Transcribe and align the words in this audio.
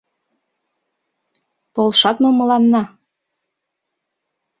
Полшат 1.73 2.17
мо 2.23 2.29
мыланна? 2.39 2.83